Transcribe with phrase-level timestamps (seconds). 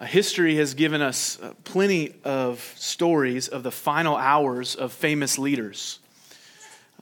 [0.00, 5.38] Uh, history has given us uh, plenty of stories of the final hours of famous
[5.38, 5.98] leaders.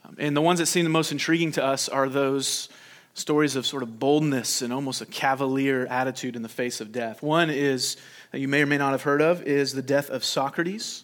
[0.03, 2.69] Um, and the ones that seem the most intriguing to us are those
[3.13, 7.21] stories of sort of boldness and almost a cavalier attitude in the face of death.
[7.21, 7.97] One is,
[8.31, 11.03] that you may or may not have heard of, is the death of Socrates,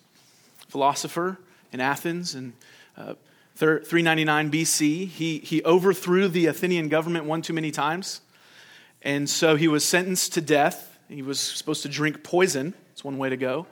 [0.70, 1.38] philosopher
[1.71, 2.34] in Athens.
[2.34, 2.54] And
[2.98, 3.14] uh,
[3.55, 8.21] 399 BC, he, he overthrew the Athenian government one too many times.
[9.04, 12.73] And so he was sentenced to death he was supposed to drink poison.
[12.91, 13.67] It's one way to go.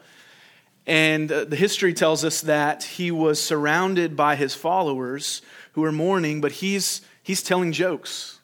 [0.88, 5.42] And uh, the history tells us that he was surrounded by his followers
[5.74, 8.40] who were mourning, but he's, he's telling jokes,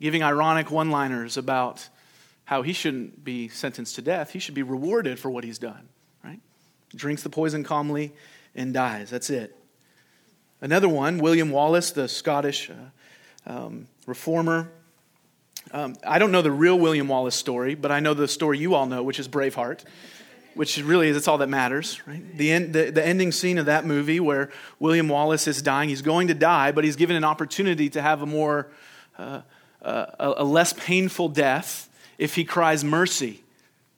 [0.00, 1.88] giving ironic one liners about
[2.44, 4.30] how he shouldn't be sentenced to death.
[4.30, 5.88] He should be rewarded for what he's done,
[6.24, 6.40] right?
[6.94, 8.14] Drinks the poison calmly
[8.54, 9.10] and dies.
[9.10, 9.54] That's it.
[10.60, 12.74] Another one, William Wallace, the Scottish uh,
[13.46, 14.70] um, reformer,
[15.72, 18.74] um, I don't know the real William Wallace story, but I know the story you
[18.74, 19.84] all know, which is Braveheart,
[20.54, 22.36] which really is it's all that matters, right?
[22.36, 26.02] The, end, the, the ending scene of that movie where William Wallace is dying, he's
[26.02, 28.68] going to die, but he's given an opportunity to have a more,
[29.18, 29.42] uh,
[29.82, 33.42] uh, a, a less painful death if he cries mercy.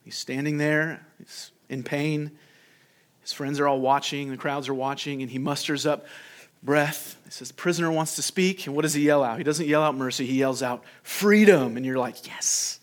[0.03, 2.33] He's standing there, he's in pain.
[3.21, 6.07] His friends are all watching, the crowds are watching, and he musters up
[6.63, 7.17] breath.
[7.27, 8.67] It says, the prisoner wants to speak.
[8.67, 9.39] And what does he yell out?
[9.39, 11.77] He doesn't yell out mercy, he yells out freedom.
[11.77, 12.81] And you're like, yes.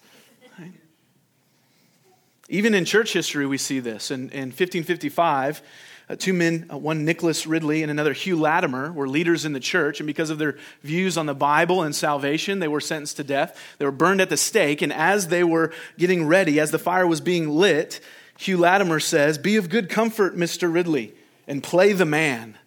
[2.47, 4.11] Even in church history, we see this.
[4.11, 5.63] In, in 1555,
[6.07, 9.59] uh, two men, uh, one Nicholas Ridley and another Hugh Latimer, were leaders in the
[9.59, 9.99] church.
[9.99, 13.59] And because of their views on the Bible and salvation, they were sentenced to death.
[13.79, 14.83] They were burned at the stake.
[14.83, 17.99] And as they were getting ready, as the fire was being lit,
[18.37, 20.71] Hugh Latimer says, Be of good comfort, Mr.
[20.71, 21.15] Ridley,
[21.47, 22.59] and play the man.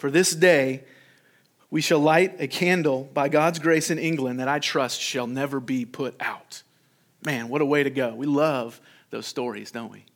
[0.00, 0.84] For this day
[1.70, 5.60] we shall light a candle by God's grace in England that I trust shall never
[5.60, 6.62] be put out.
[7.22, 8.14] Man, what a way to go.
[8.14, 10.06] We love those stories, don't we?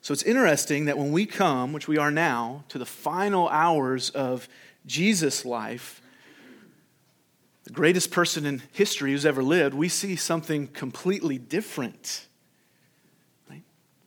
[0.00, 4.08] So it's interesting that when we come, which we are now, to the final hours
[4.08, 4.48] of
[4.86, 6.00] Jesus' life,
[7.64, 12.26] the greatest person in history who's ever lived, we see something completely different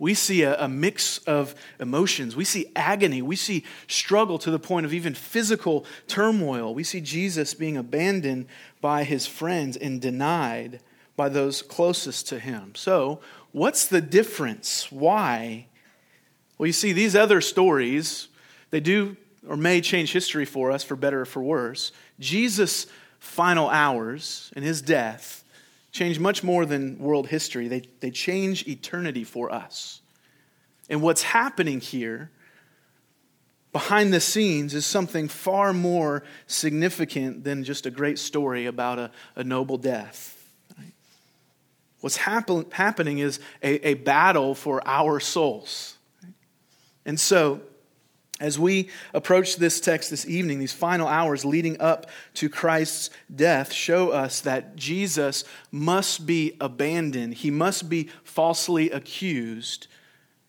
[0.02, 2.36] we see a, a, mix of emotions.
[2.36, 3.22] We see agony.
[3.22, 6.74] We see struggle to the point of even physical turmoil.
[6.74, 8.48] We see Jesus being abandoned
[8.82, 10.80] by his friends and denied
[11.16, 12.74] by those closest to him.
[12.74, 13.20] So,
[13.52, 14.92] what's the difference?
[14.92, 15.68] Why?
[16.58, 18.28] Well, you see, these other stories,
[18.72, 19.16] they do
[19.48, 21.92] or may change history for us for better or for worse.
[22.20, 22.88] Jesus'
[23.20, 25.41] final hours and his death
[25.92, 30.02] change much more than world history, they, they change eternity for us.
[30.90, 32.32] And what's happening here
[33.72, 39.12] behind the scenes is something far more significant than just a great story about a,
[39.36, 40.38] a noble death.
[42.02, 45.98] What's happen, happening is a, a battle for our souls.
[47.06, 47.62] And so,
[48.42, 53.72] as we approach this text this evening, these final hours leading up to Christ's death
[53.72, 57.36] show us that Jesus must be abandoned.
[57.36, 59.88] He must be falsely accused.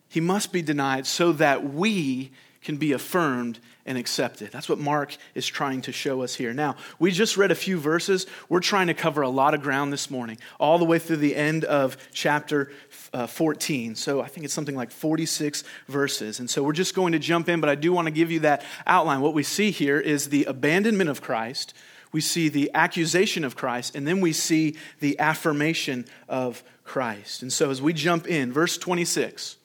[0.09, 2.33] He must be denied so that we
[2.63, 4.51] can be affirmed and accepted.
[4.53, 6.55] That's what Mark is trying to show us here.
[6.55, 8.27] Now, we just read a few verses.
[8.49, 11.35] We're trying to cover a lot of ground this morning, all the way through the
[11.35, 12.71] end of chapter
[13.13, 13.95] uh, 14.
[13.95, 16.41] So I think it's something like 46 verses.
[16.41, 18.41] And so we're just going to jump in, but I do want to give you
[18.41, 19.21] that outline.
[19.21, 21.75] What we see here is the abandonment of Christ,
[22.13, 27.43] we see the accusation of Christ, and then we see the affirmation of Christ.
[27.43, 29.57] And so as we jump in, verse 26,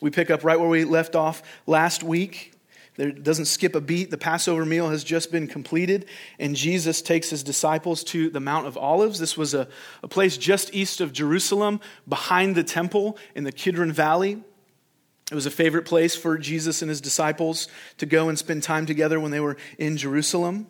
[0.00, 2.52] we pick up right where we left off last week.
[2.98, 4.10] There doesn't skip a beat.
[4.10, 6.06] The Passover meal has just been completed,
[6.40, 9.20] and Jesus takes his disciples to the Mount of Olives.
[9.20, 9.68] This was a,
[10.02, 14.42] a place just east of Jerusalem, behind the temple in the Kidron Valley.
[15.30, 18.84] It was a favorite place for Jesus and his disciples to go and spend time
[18.84, 20.66] together when they were in Jerusalem.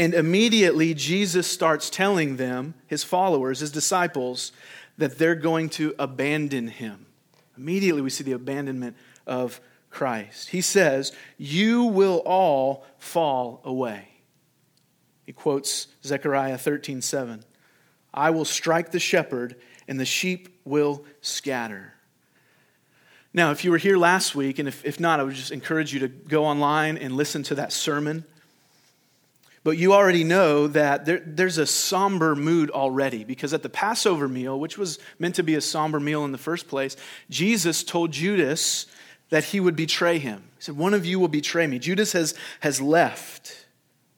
[0.00, 4.50] And immediately, Jesus starts telling them, his followers, his disciples,
[4.98, 7.06] that they're going to abandon him.
[7.56, 8.96] Immediately, we see the abandonment
[9.28, 10.50] of Christ.
[10.50, 14.08] He says, You will all fall away.
[15.26, 17.44] He quotes Zechariah 13 7.
[18.12, 19.56] I will strike the shepherd,
[19.86, 21.94] and the sheep will scatter.
[23.32, 25.94] Now, if you were here last week, and if, if not, I would just encourage
[25.94, 28.24] you to go online and listen to that sermon.
[29.62, 34.26] But you already know that there, there's a somber mood already because at the Passover
[34.26, 36.96] meal, which was meant to be a somber meal in the first place,
[37.28, 38.86] Jesus told Judas
[39.30, 40.42] that he would betray him.
[40.58, 41.78] He said, One of you will betray me.
[41.78, 43.66] Judas has, has left.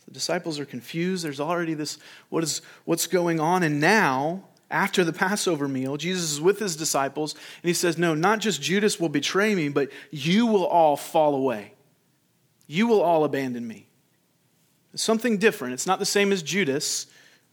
[0.07, 1.25] The disciples are confused.
[1.25, 1.99] There's already this
[2.29, 3.63] what is, what's going on?
[3.63, 8.15] And now, after the Passover meal, Jesus is with his disciples, and he says, No,
[8.15, 11.75] not just Judas will betray me, but you will all fall away.
[12.67, 13.87] You will all abandon me.
[14.95, 15.75] It's something different.
[15.75, 17.07] It's not the same as Judas.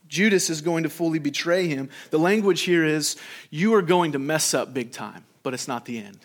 [0.08, 1.90] Judas is going to fully betray him.
[2.10, 3.18] The language here is,
[3.50, 6.20] You are going to mess up big time, but it's not the end.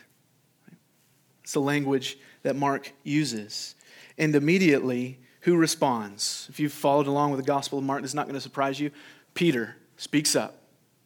[1.44, 3.74] It's the language that Mark uses.
[4.16, 6.46] And immediately, who responds?
[6.48, 8.90] If you've followed along with the Gospel of Mark, is not going to surprise you.
[9.34, 10.62] Peter speaks up.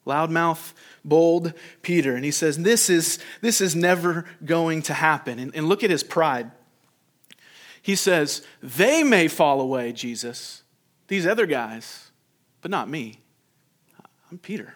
[0.07, 0.73] Loudmouth,
[1.05, 1.53] bold
[1.83, 2.15] Peter.
[2.15, 5.41] And he says, This is, this is never going to happen.
[5.41, 6.51] And, and look at his pride.
[7.83, 10.63] He says, They may fall away, Jesus,
[11.09, 12.11] these other guys,
[12.63, 13.21] but not me.
[14.31, 14.75] I'm Peter.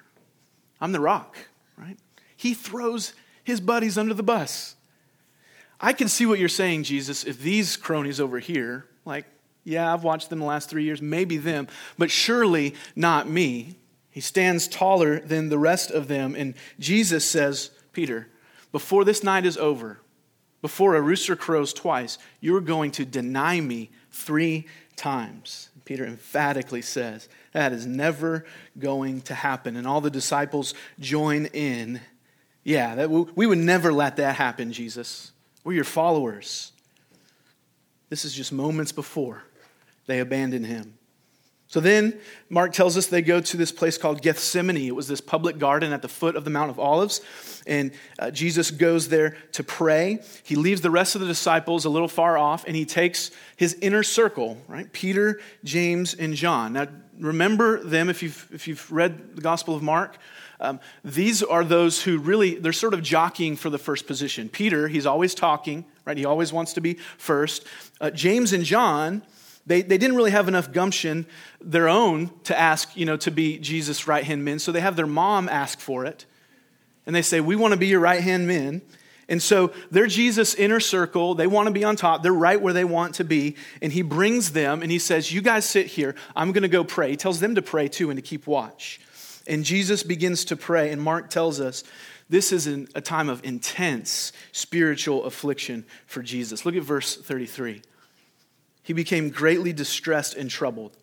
[0.80, 1.36] I'm the rock,
[1.76, 1.98] right?
[2.36, 3.12] He throws
[3.44, 4.74] his buddies under the bus.
[5.82, 9.26] I can see what you're saying, Jesus, if these cronies over here, like
[9.64, 11.68] yeah, I've watched them the last three years, maybe them,
[11.98, 13.76] but surely not me.
[14.10, 16.34] He stands taller than the rest of them.
[16.34, 18.28] And Jesus says, Peter,
[18.72, 20.00] before this night is over,
[20.60, 25.70] before a rooster crows twice, you're going to deny me three times.
[25.84, 28.44] Peter emphatically says, that is never
[28.78, 29.76] going to happen.
[29.76, 32.00] And all the disciples join in.
[32.64, 35.32] Yeah, that, we would never let that happen, Jesus.
[35.64, 36.72] We're your followers.
[38.08, 39.42] This is just moments before
[40.06, 40.98] they abandon him.
[41.72, 42.20] So then,
[42.50, 44.76] Mark tells us they go to this place called Gethsemane.
[44.76, 47.22] It was this public garden at the foot of the Mount of Olives.
[47.66, 50.18] And uh, Jesus goes there to pray.
[50.44, 53.72] He leaves the rest of the disciples a little far off, and he takes his
[53.80, 54.92] inner circle, right?
[54.92, 56.74] Peter, James, and John.
[56.74, 56.88] Now,
[57.18, 60.18] remember them if you've, if you've read the Gospel of Mark.
[60.62, 64.48] Um, these are those who really, they're sort of jockeying for the first position.
[64.48, 66.16] Peter, he's always talking, right?
[66.16, 67.66] He always wants to be first.
[68.00, 69.22] Uh, James and John,
[69.66, 71.26] they, they didn't really have enough gumption
[71.60, 74.60] their own to ask, you know, to be Jesus' right hand men.
[74.60, 76.26] So they have their mom ask for it.
[77.06, 78.82] And they say, We want to be your right hand men.
[79.28, 81.34] And so they're Jesus' inner circle.
[81.34, 82.22] They want to be on top.
[82.22, 83.56] They're right where they want to be.
[83.80, 86.14] And he brings them and he says, You guys sit here.
[86.36, 87.10] I'm going to go pray.
[87.10, 89.00] He tells them to pray too and to keep watch.
[89.46, 90.90] And Jesus begins to pray.
[90.90, 91.84] And Mark tells us
[92.28, 96.64] this is an, a time of intense spiritual affliction for Jesus.
[96.64, 97.82] Look at verse 33
[98.82, 100.96] he became greatly distressed and troubled.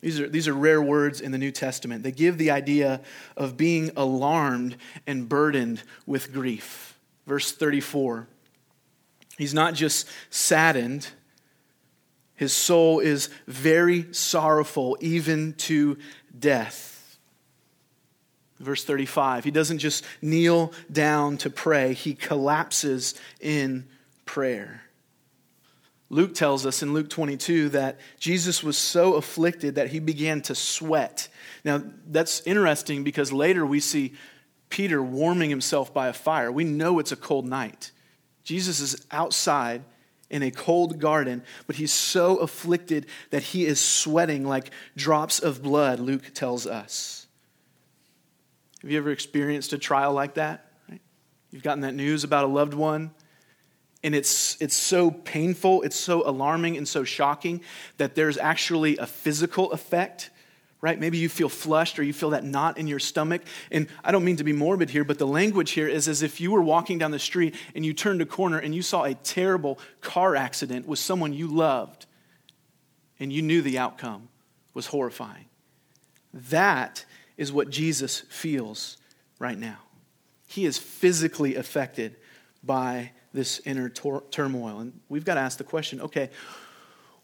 [0.00, 2.02] These are, these are rare words in the New Testament.
[2.02, 3.00] They give the idea
[3.36, 4.76] of being alarmed
[5.06, 6.98] and burdened with grief.
[7.26, 8.28] Verse 34
[9.38, 11.08] He's not just saddened,
[12.36, 15.96] his soul is very sorrowful, even to
[16.38, 17.18] death.
[18.58, 23.86] Verse 35 He doesn't just kneel down to pray, he collapses in
[24.24, 24.82] prayer.
[26.08, 30.54] Luke tells us in Luke 22 that Jesus was so afflicted that he began to
[30.54, 31.28] sweat.
[31.64, 34.14] Now, that's interesting because later we see
[34.68, 36.52] Peter warming himself by a fire.
[36.52, 37.90] We know it's a cold night.
[38.44, 39.82] Jesus is outside
[40.28, 45.62] in a cold garden, but he's so afflicted that he is sweating like drops of
[45.62, 47.26] blood, Luke tells us.
[48.82, 50.70] Have you ever experienced a trial like that?
[51.50, 53.12] You've gotten that news about a loved one
[54.06, 57.60] and it's, it's so painful, it's so alarming and so shocking
[57.96, 60.30] that there's actually a physical effect,
[60.80, 60.98] right?
[60.98, 63.42] Maybe you feel flushed or you feel that knot in your stomach.
[63.70, 66.40] And I don't mean to be morbid here, but the language here is as if
[66.40, 69.14] you were walking down the street and you turned a corner and you saw a
[69.14, 72.06] terrible car accident with someone you loved
[73.18, 74.28] and you knew the outcome
[74.74, 75.46] was horrifying.
[76.32, 77.04] That
[77.36, 78.98] is what Jesus feels
[79.38, 79.78] right now.
[80.46, 82.16] He is physically affected
[82.62, 84.80] by this inner tor- turmoil.
[84.80, 86.30] And we've got to ask the question okay,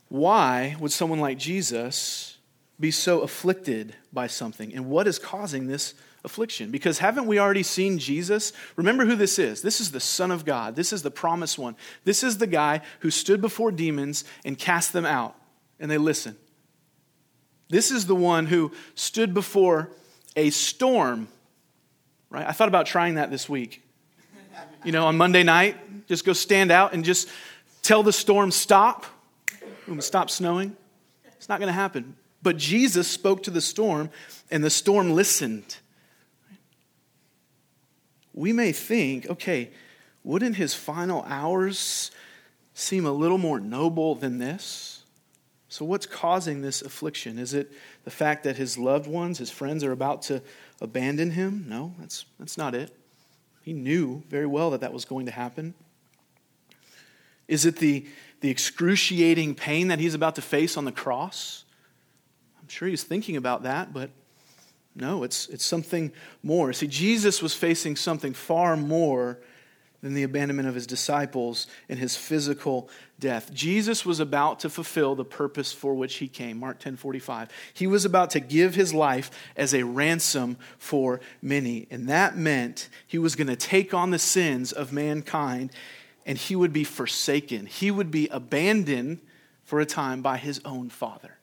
[0.09, 2.32] why would someone like Jesus
[2.79, 4.75] be so afflicted by something?
[4.75, 6.71] And what is causing this affliction?
[6.71, 8.53] Because haven't we already seen Jesus?
[8.77, 9.63] Remember who this is.
[9.63, 11.77] This is the Son of God, this is the promised one.
[12.05, 15.35] This is the guy who stood before demons and cast them out,
[15.81, 16.37] and they listen.
[17.69, 19.89] This is the one who stood before
[20.37, 21.29] a storm,
[22.31, 22.47] right?
[22.47, 23.83] I thought about trying that this week
[24.85, 25.77] you know, on Monday night,
[26.09, 27.29] just go stand out and just
[27.83, 29.07] tell the storm, stop.
[29.99, 30.77] Stop snowing.
[31.37, 32.17] It's not going to happen.
[32.43, 34.11] But Jesus spoke to the storm,
[34.51, 35.77] and the storm listened.
[38.35, 39.71] We may think, okay,
[40.25, 42.11] wouldn't his final hours
[42.75, 45.03] seem a little more noble than this?
[45.69, 47.39] So, what's causing this affliction?
[47.39, 47.73] Is it
[48.05, 50.43] the fact that his loved ones, his friends, are about to
[50.81, 51.65] abandon him?
[51.67, 52.95] No, that's, that's not it.
[53.63, 55.73] He knew very well that that was going to happen.
[57.49, 58.07] Is it the,
[58.41, 61.65] the excruciating pain that he's about to face on the cross?
[62.73, 64.09] Sure he's thinking about that, but
[64.95, 66.11] No, it's, it's something
[66.43, 66.73] more.
[66.73, 69.39] See, Jesus was facing something far more
[70.01, 72.89] than the abandonment of his disciples and his physical
[73.21, 73.53] death.
[73.53, 76.59] Jesus was about to fulfill the purpose for which he came.
[76.59, 77.51] Mark 10 45.
[77.75, 81.87] He was about to give his life as a ransom for many.
[81.91, 85.73] And that meant he was going to take on the sins of mankind
[86.25, 87.67] and he would be forsaken.
[87.67, 89.21] He would be abandoned
[89.63, 91.39] for a time by his own father.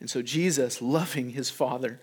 [0.00, 2.00] And so, Jesus, loving his father,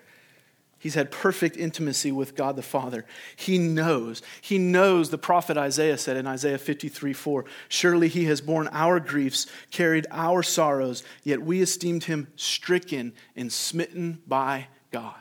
[0.84, 3.06] He's had perfect intimacy with God the Father.
[3.38, 4.22] He knows.
[4.42, 9.00] He knows the prophet Isaiah said in Isaiah 53 4 Surely he has borne our
[9.00, 15.16] griefs, carried our sorrows, yet we esteemed him stricken and smitten by God.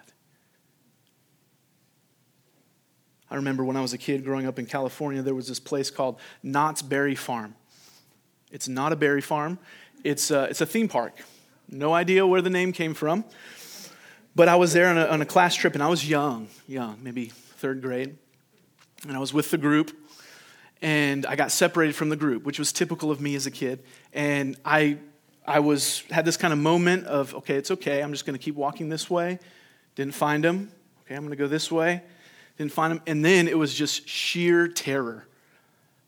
[3.31, 5.93] I remember when I was a kid growing up in California, there was this place
[5.93, 7.55] called Knott's Berry Farm.
[8.50, 9.61] It's not a berry farm,
[10.02, 11.14] it's a, it's a theme park.
[11.73, 13.25] No idea where the name came from.
[14.35, 16.99] But I was there on a, on a class trip, and I was young, young,
[17.02, 18.17] maybe third grade.
[19.09, 19.91] And I was with the group,
[20.83, 23.83] and I got separated from the group, which was typical of me as a kid.
[24.12, 24.99] And I,
[25.47, 28.02] I was, had this kind of moment of, okay, it's okay.
[28.02, 29.38] I'm just going to keep walking this way.
[29.95, 30.71] Didn't find him.
[31.05, 32.02] Okay, I'm going to go this way.
[32.59, 33.02] Didn't find him.
[33.07, 35.26] And then it was just sheer terror.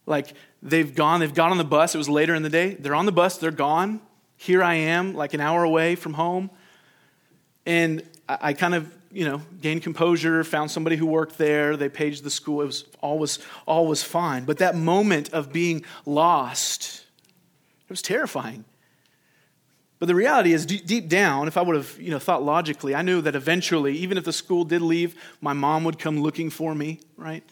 [0.07, 1.95] Like they've gone, they've got on the bus.
[1.95, 2.75] It was later in the day.
[2.75, 4.03] They're on the bus, they're gone.
[4.45, 6.51] Here I am, like an hour away from home.
[7.65, 11.79] And I, kind of, you know, gained composure, found somebody who worked there.
[11.79, 12.61] They paged the school.
[12.61, 14.45] It was all was, all was fine.
[14.45, 17.07] But that moment of being lost,
[17.85, 18.67] it was terrifying.
[19.99, 23.01] But the reality is, deep down, if I would have you know, thought logically, I
[23.01, 26.75] knew that eventually, even if the school did leave, my mom would come looking for
[26.75, 27.43] me, right?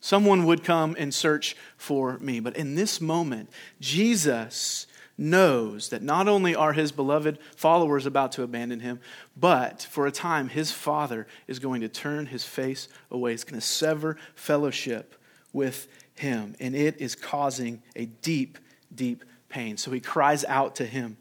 [0.00, 2.40] Someone would come and search for me.
[2.40, 4.88] But in this moment, Jesus
[5.20, 8.98] knows that not only are his beloved followers about to abandon him,
[9.36, 13.32] but for a time his father is going to turn his face away.
[13.32, 15.14] He's going to sever fellowship
[15.52, 18.58] with him, and it is causing a deep,
[18.94, 19.76] deep pain.
[19.76, 21.18] So he cries out to him.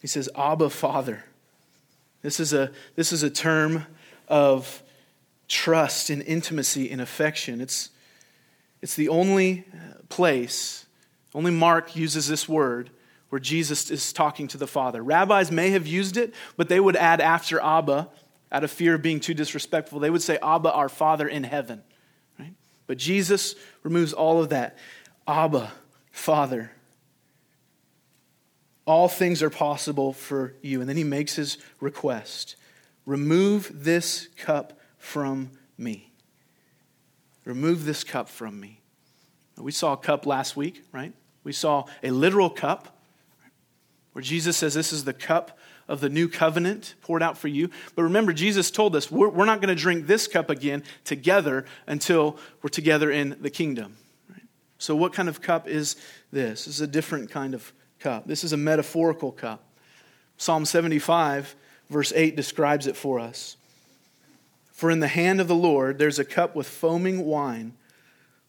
[0.00, 1.24] He says, Abba, Father.
[2.22, 3.86] This is a, this is a term
[4.28, 4.82] of
[5.48, 7.60] trust and intimacy and affection.
[7.60, 7.90] It's,
[8.82, 9.64] it's the only
[10.08, 10.84] place
[11.34, 12.90] only Mark uses this word
[13.28, 15.02] where Jesus is talking to the Father.
[15.02, 18.08] Rabbis may have used it, but they would add after Abba,
[18.50, 21.82] out of fear of being too disrespectful, they would say, Abba, our Father in heaven.
[22.38, 22.54] Right?
[22.86, 24.78] But Jesus removes all of that.
[25.26, 25.72] Abba,
[26.10, 26.72] Father.
[28.86, 30.80] All things are possible for you.
[30.80, 32.56] And then he makes his request
[33.04, 36.12] Remove this cup from me.
[37.46, 38.80] Remove this cup from me.
[39.56, 41.14] We saw a cup last week, right?
[41.44, 42.96] We saw a literal cup
[44.12, 47.70] where Jesus says, This is the cup of the new covenant poured out for you.
[47.94, 51.64] But remember, Jesus told us we're, we're not going to drink this cup again together
[51.86, 53.96] until we're together in the kingdom.
[54.28, 54.42] Right?
[54.78, 55.96] So, what kind of cup is
[56.30, 56.66] this?
[56.66, 58.26] This is a different kind of cup.
[58.26, 59.64] This is a metaphorical cup.
[60.36, 61.56] Psalm 75,
[61.90, 63.56] verse 8, describes it for us.
[64.72, 67.74] For in the hand of the Lord there's a cup with foaming wine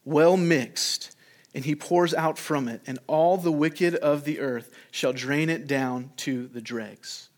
[0.04, 1.16] well mixed,
[1.54, 5.50] and he pours out from it, and all the wicked of the earth shall drain
[5.50, 7.28] it down to the dregs.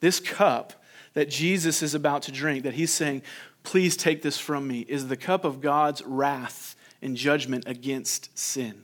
[0.00, 0.82] This cup
[1.14, 3.22] that Jesus is about to drink, that he's saying,
[3.62, 8.82] Please take this from me, is the cup of God's wrath and judgment against sin.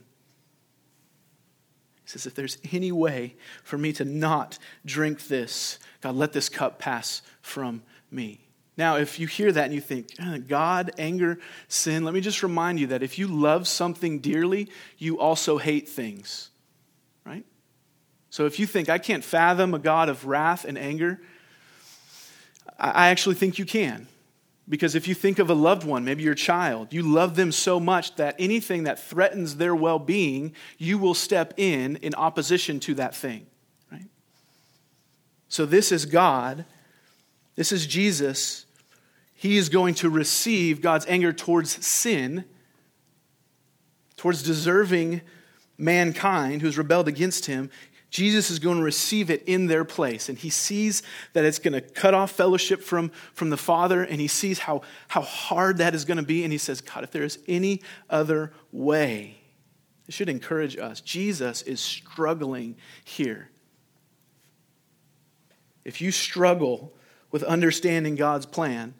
[2.03, 6.49] He says, If there's any way for me to not drink this, God, let this
[6.49, 8.47] cup pass from me.
[8.81, 12.41] Now, if you hear that and you think, ah, God, anger, sin, let me just
[12.41, 16.49] remind you that if you love something dearly, you also hate things,
[17.23, 17.45] right?
[18.31, 21.21] So if you think, I can't fathom a God of wrath and anger,
[22.75, 24.07] I actually think you can.
[24.67, 27.79] Because if you think of a loved one, maybe your child, you love them so
[27.79, 32.95] much that anything that threatens their well being, you will step in in opposition to
[32.95, 33.45] that thing,
[33.91, 34.09] right?
[35.49, 36.65] So this is God
[37.55, 38.65] this is Jesus.
[39.41, 42.45] He is going to receive God's anger towards sin,
[44.15, 45.21] towards deserving
[45.79, 47.71] mankind who's rebelled against him.
[48.11, 50.29] Jesus is going to receive it in their place.
[50.29, 51.01] And he sees
[51.33, 54.83] that it's going to cut off fellowship from, from the Father, and he sees how,
[55.07, 56.43] how hard that is going to be.
[56.43, 57.81] And he says, God, if there is any
[58.11, 59.41] other way,
[60.07, 61.01] it should encourage us.
[61.01, 63.49] Jesus is struggling here.
[65.83, 66.93] If you struggle
[67.31, 68.93] with understanding God's plan,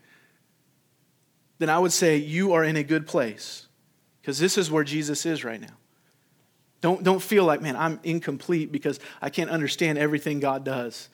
[1.62, 3.68] then I would say you are in a good place
[4.20, 5.78] because this is where Jesus is right now.
[6.82, 11.08] Don't, don't feel like, man, I'm incomplete because I can't understand everything God does.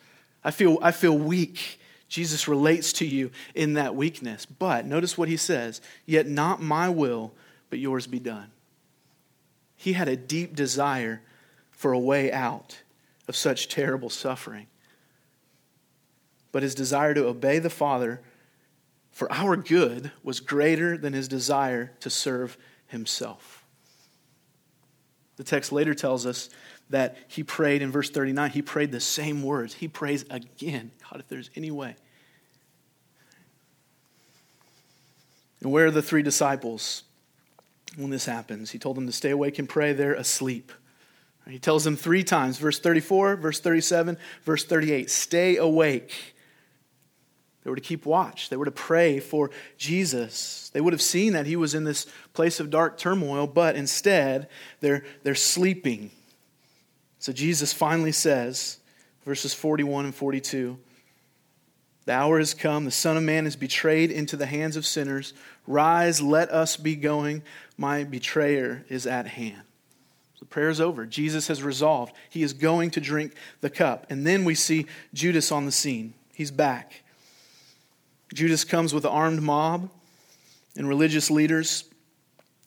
[0.46, 1.82] I feel, I feel weak.
[2.08, 4.46] Jesus relates to you in that weakness.
[4.46, 7.34] But notice what he says Yet not my will,
[7.70, 8.50] but yours be done.
[9.76, 11.24] He had a deep desire
[11.72, 12.80] for a way out
[13.28, 14.68] of such terrible suffering.
[16.54, 18.22] But his desire to obey the Father
[19.18, 22.56] for our good was greater than his desire to serve
[22.86, 23.66] himself.
[25.38, 26.52] The text later tells us
[26.92, 29.74] that he prayed in verse 39, he prayed the same words.
[29.74, 31.96] He prays again God, if there's any way.
[35.62, 37.02] And where are the three disciples
[37.96, 38.70] when this happens?
[38.70, 39.94] He told them to stay awake and pray.
[39.94, 40.72] They're asleep.
[41.50, 46.36] He tells them three times, verse 34, verse 37, verse 38, stay awake.
[47.68, 48.48] They were to keep watch.
[48.48, 50.70] They were to pray for Jesus.
[50.72, 54.48] They would have seen that he was in this place of dark turmoil, but instead,
[54.80, 56.12] they're, they're sleeping.
[57.20, 58.78] So Jesus finally says,
[59.26, 60.80] verses 41 and 42,
[62.06, 65.34] The hour has come, the Son of Man is betrayed into the hands of sinners.
[65.68, 67.44] Rise, let us be going.
[67.78, 69.64] My betrayer is at hand.
[70.40, 71.06] The prayer is over.
[71.06, 72.16] Jesus has resolved.
[72.30, 74.08] He is going to drink the cup.
[74.10, 76.14] And then we see Judas on the scene.
[76.34, 77.02] He's back.
[78.34, 79.90] Judas comes with an armed mob
[80.76, 81.86] and religious leaders,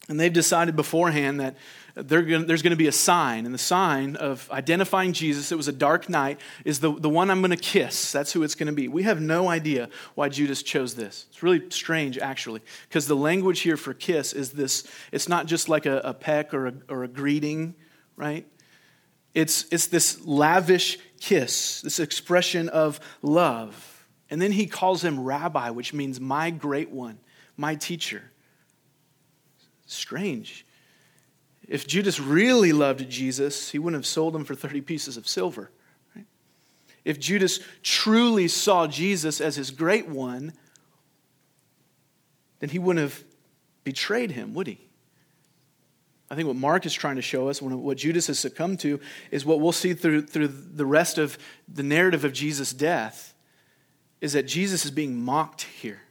[0.09, 1.57] and they've decided beforehand that
[1.95, 5.69] going there's going to be a sign, and the sign of identifying Jesus, it was
[5.69, 8.13] a dark night, is the, the one I'm going to kiss.
[8.13, 8.89] That's who it's going to be.
[8.89, 11.27] We have no idea why Judas chose this.
[11.31, 15.69] It's really strange, actually, because the language here for kiss is this it's not just
[15.69, 17.75] like a, a peck or a, or a greeting,
[18.17, 18.47] right?
[19.35, 23.90] It's, it's this lavish kiss, this expression of love.
[24.31, 27.19] And then he calls him rabbi, which means my great one,
[27.57, 28.23] my teacher.
[29.87, 30.65] Strange.
[31.67, 35.71] If Judas really loved Jesus, he wouldn't have sold him for 30 pieces of silver.
[36.15, 36.27] Right?
[37.05, 40.53] If Judas truly saw Jesus as his great one,
[42.61, 43.25] then he wouldn't have
[43.83, 44.79] betrayed him, would he?
[46.31, 49.01] I think what Mark is trying to show us, what Judas has succumbed to,
[49.33, 53.35] is what we'll see through, through the rest of the narrative of Jesus' death
[54.21, 56.03] is that Jesus is being mocked here.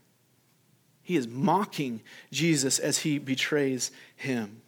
[1.03, 4.61] He is mocking Jesus as he betrays him.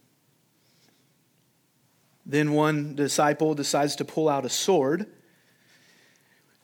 [2.25, 5.05] Then one disciple decides to pull out a sword.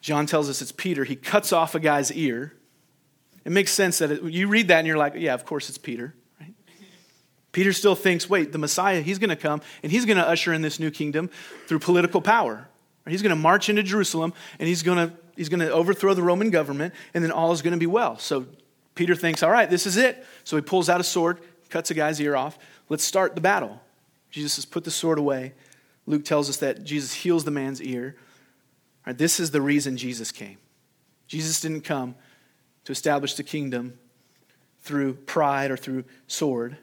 [0.02, 1.04] John tells us it's Peter.
[1.04, 2.54] He cuts off a guy's ear.
[3.44, 5.78] It makes sense that it, you read that and you're like, yeah, of course it's
[5.78, 6.13] Peter.
[7.52, 10.54] Peter still thinks, wait, the Messiah, he's going to come and he's going to usher
[10.54, 11.30] in this new kingdom
[11.66, 12.68] through political power.
[13.08, 16.23] He's going to march into Jerusalem and he's going to he's going to overthrow the
[16.23, 18.17] Roman government, and then all is going to be well.
[18.17, 18.45] So
[18.95, 20.26] Peter thinks, all right, this is it.
[20.43, 22.58] So he pulls out a sword, cuts a guy's ear off.
[22.89, 23.80] Let's start the battle.
[24.32, 25.54] Jesus has put the sword away.
[26.06, 28.15] Luke tells us that Jesus heals the man's ear.
[29.06, 30.58] Right, this is the reason Jesus came.
[31.28, 32.15] Jesus didn't come
[32.86, 33.97] to establish the kingdom
[34.82, 36.78] through pride or through sword.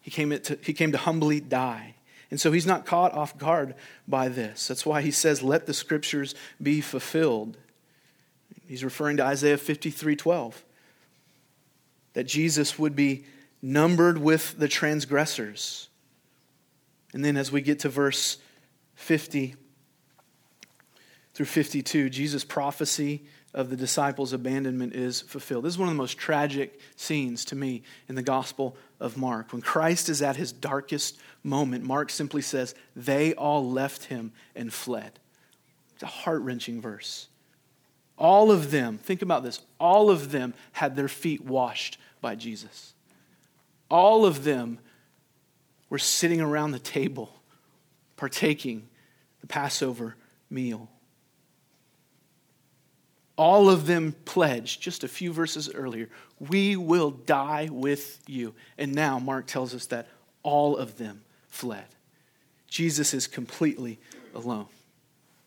[0.00, 1.94] He came to, he came to humbly die.
[2.30, 3.74] And so he's not caught off guard
[4.06, 4.68] by this.
[4.68, 7.56] That's why he says, Let the scriptures be fulfilled.
[8.68, 10.64] He's referring to Isaiah 53 12.
[12.12, 13.24] That Jesus would be
[13.62, 15.88] numbered with the transgressors.
[17.12, 18.36] And then as we get to verse
[18.94, 19.56] 50
[21.32, 25.64] through 52, Jesus' prophecy of the disciples' abandonment is fulfilled.
[25.64, 29.52] This is one of the most tragic scenes to me in the Gospel of Mark.
[29.52, 34.72] When Christ is at his darkest moment, Mark simply says, They all left him and
[34.72, 35.18] fled.
[35.94, 37.28] It's a heart wrenching verse.
[38.18, 42.94] All of them, think about this, all of them had their feet washed by Jesus.
[43.90, 44.80] All of them
[45.88, 47.32] were sitting around the table,
[48.16, 48.88] partaking
[49.40, 50.16] the Passover
[50.50, 50.90] meal.
[53.36, 56.08] All of them pledged just a few verses earlier,
[56.40, 58.52] we will die with you.
[58.76, 60.08] And now Mark tells us that
[60.42, 61.86] all of them fled.
[62.66, 64.00] Jesus is completely
[64.34, 64.66] alone.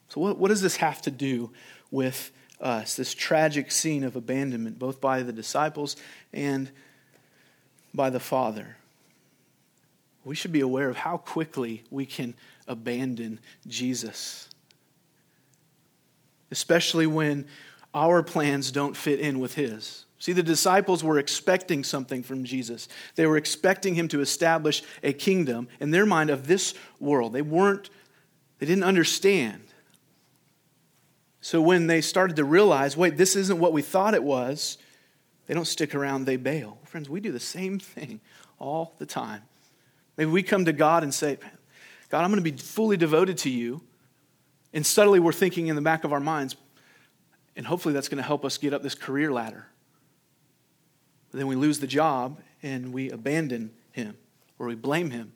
[0.07, 1.51] So, what, what does this have to do
[1.91, 2.31] with
[2.61, 5.95] us, this tragic scene of abandonment, both by the disciples
[6.31, 6.71] and
[7.93, 8.77] by the Father.
[10.23, 12.35] We should be aware of how quickly we can
[12.67, 14.49] abandon Jesus,
[16.51, 17.47] especially when
[17.93, 20.05] our plans don't fit in with His.
[20.21, 22.87] See, the disciples were expecting something from Jesus.
[23.15, 27.33] They were expecting him to establish a kingdom in their mind of this world.
[27.33, 27.89] They weren't,
[28.59, 29.63] they didn't understand
[31.41, 34.77] so when they started to realize, wait, this isn't what we thought it was,
[35.47, 36.77] they don't stick around, they bail.
[36.85, 38.21] Friends, we do the same thing
[38.59, 39.41] all the time.
[40.17, 41.39] Maybe we come to God and say,
[42.09, 43.81] God, I'm going to be fully devoted to you.
[44.71, 46.55] And suddenly we're thinking in the back of our minds,
[47.55, 49.65] And hopefully that's going to help us get up this career ladder.
[51.31, 54.15] But then we lose the job and we abandon him
[54.59, 55.33] or we blame him.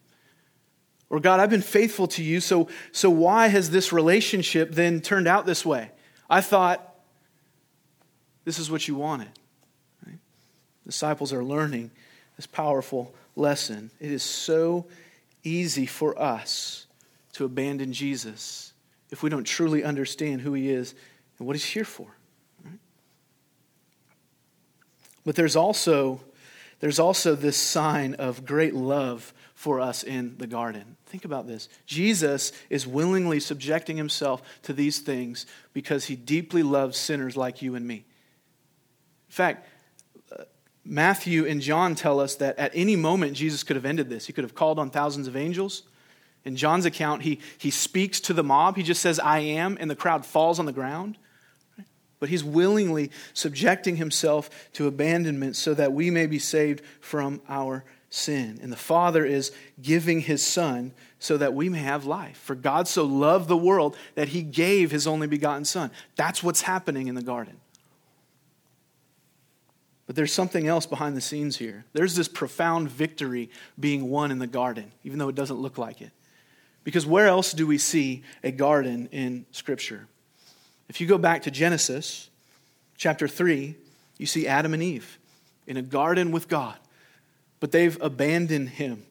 [1.10, 5.28] Or God, I've been faithful to you, so, so why has this relationship then turned
[5.28, 5.92] out this way?
[6.30, 6.96] I thought
[8.44, 9.30] this is what you wanted.
[10.06, 10.18] Right?
[10.86, 11.92] Disciples are learning
[12.36, 13.92] this powerful lesson.
[14.00, 14.88] It is so
[15.44, 16.88] easy for us
[17.34, 18.74] to abandon Jesus
[19.12, 20.96] if we don't truly understand who he is
[21.38, 22.08] and what he's here for.
[22.64, 22.80] Right?
[25.26, 26.22] But there's also,
[26.80, 30.98] there's also this sign of great love for us in the garden.
[31.06, 31.70] Think about this.
[31.86, 37.76] Jesus is willingly subjecting himself to these things because he deeply loves sinners like you
[37.76, 37.96] and me.
[37.96, 39.68] In fact,
[40.38, 40.44] uh,
[40.84, 44.28] Matthew and John tell us that at any moment Jesus could have ended this.
[44.28, 45.84] He could have called on thousands of angels.
[46.44, 48.76] In John's account, he, he speaks to the mob.
[48.76, 51.18] He just says, I am, and the crowd falls on the ground.
[52.20, 57.84] But he's willingly subjecting himself to abandonment so that we may be saved from our
[58.10, 58.60] sin.
[58.62, 59.52] And the Father is
[59.82, 62.38] giving his Son so that we may have life.
[62.38, 65.92] For God so loved the world that he gave his only begotten Son.
[66.16, 67.58] That's what's happening in the garden.
[70.08, 71.84] But there's something else behind the scenes here.
[71.94, 73.50] There's this profound victory
[73.80, 76.12] being won in the garden, even though it doesn't look like it.
[76.84, 80.08] Because where else do we see a garden in Scripture?
[80.88, 82.30] If you go back to Genesis
[82.98, 83.76] chapter 3,
[84.18, 85.18] you see Adam and Eve
[85.68, 86.78] in a garden with God,
[87.60, 89.04] but they've abandoned him.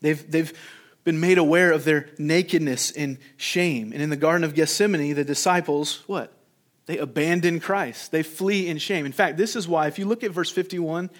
[0.00, 0.52] They've, they've
[1.04, 3.92] been made aware of their nakedness and shame.
[3.92, 6.32] And in the Garden of Gethsemane, the disciples, what?
[6.86, 8.10] They abandon Christ.
[8.10, 9.06] They flee in shame.
[9.06, 11.10] In fact, this is why, if you look at verse 51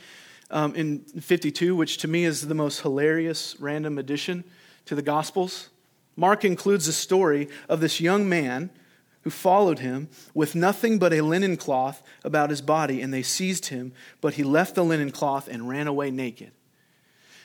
[0.50, 4.44] um, in 52, which to me is the most hilarious random addition
[4.86, 5.68] to the Gospels,
[6.16, 8.70] Mark includes a story of this young man
[9.22, 13.66] who followed him with nothing but a linen cloth about his body, and they seized
[13.66, 16.52] him, but he left the linen cloth and ran away naked.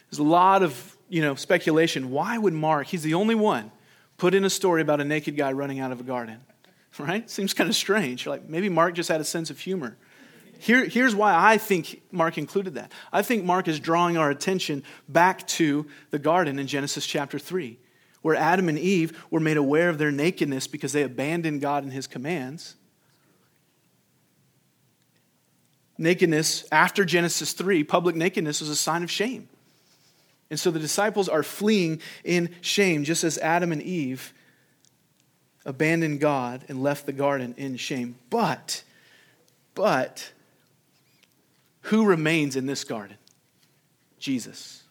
[0.10, 2.12] There's a lot of you know, speculation.
[2.12, 3.72] Why would Mark, he's the only one,
[4.18, 6.40] put in a story about a naked guy running out of a garden?
[7.00, 7.30] right?
[7.30, 8.28] Seems kind of strange.
[8.28, 9.98] Like maybe Mark just had a sense of humor.
[10.58, 12.92] Here, here's why I think Mark included that.
[13.12, 17.78] I think Mark is drawing our attention back to the garden in Genesis chapter 3,
[18.26, 21.94] where Adam and Eve were made aware of their nakedness because they abandoned God and
[21.94, 22.74] his commands.
[26.00, 29.48] Nakedness, after Genesis 3, public nakedness was a sign of shame.
[30.50, 34.34] And so the disciples are fleeing in shame, just as Adam and Eve
[35.64, 38.16] abandoned God and left the garden in shame.
[38.32, 38.84] But,
[39.76, 40.32] but,
[41.82, 43.18] who remains in this garden?
[44.18, 44.85] Jesus.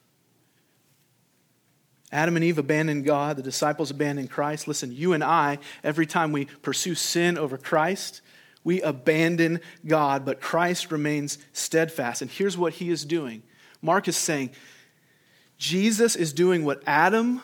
[2.15, 4.69] Adam and Eve abandoned God, the disciples abandoned Christ.
[4.69, 8.21] Listen, you and I, every time we pursue sin over Christ,
[8.63, 12.23] we abandon God, but Christ remains steadfast.
[12.23, 13.43] And here's what he is doing
[13.83, 14.51] Mark is saying,
[15.59, 17.43] Jesus is doing what Adam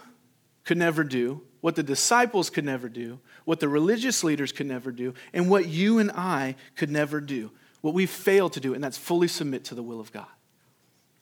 [0.64, 4.92] could never do, what the disciples could never do, what the religious leaders could never
[4.92, 8.85] do, and what you and I could never do, what we fail to do, and
[8.85, 10.26] that's fully submit to the will of God.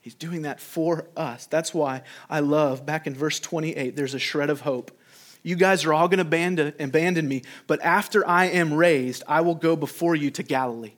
[0.08, 1.44] He's doing that for us.
[1.44, 4.90] That's why I love, back in verse 28, there's a shred of hope.
[5.42, 9.42] You guys are all going to abandon, abandon me, but after I am raised, I
[9.42, 10.94] will go before you to Galilee.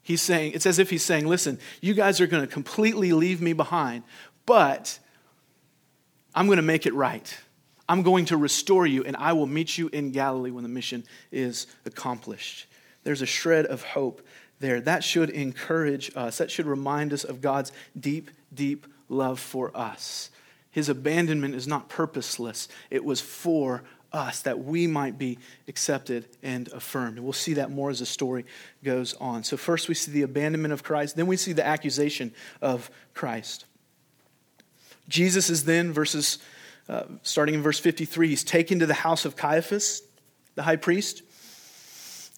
[0.00, 3.42] He's saying, it's as if he's saying, listen, you guys are going to completely leave
[3.42, 4.04] me behind,
[4.46, 4.96] but
[6.36, 7.36] I'm going to make it right.
[7.88, 11.02] I'm going to restore you, and I will meet you in Galilee when the mission
[11.32, 12.66] is accomplished.
[13.02, 14.24] There's a shred of hope
[14.64, 14.80] there.
[14.80, 16.38] That should encourage us.
[16.38, 20.30] That should remind us of God's deep, deep love for us.
[20.70, 26.68] His abandonment is not purposeless, it was for us that we might be accepted and
[26.68, 27.18] affirmed.
[27.18, 28.44] We'll see that more as the story
[28.82, 29.42] goes on.
[29.42, 33.66] So, first we see the abandonment of Christ, then we see the accusation of Christ.
[35.08, 36.38] Jesus is then, verses
[36.88, 40.02] uh, starting in verse 53, he's taken to the house of Caiaphas,
[40.54, 41.22] the high priest.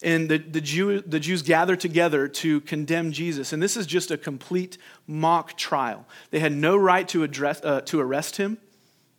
[0.03, 3.51] And the, the, Jew, the Jews gather together to condemn Jesus.
[3.51, 6.05] And this is just a complete mock trial.
[6.29, 8.59] They had no right to, address, uh, to arrest him.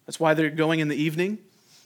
[0.07, 1.39] That's why they're going in the evening.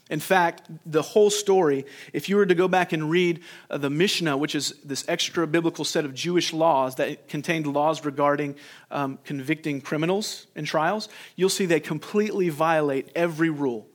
[0.09, 3.89] In fact, the whole story, if you were to go back and read uh, the
[3.89, 8.55] Mishnah, which is this extra biblical set of Jewish laws that contained laws regarding
[8.91, 13.87] um, convicting criminals in trials, you'll see they completely violate every rule.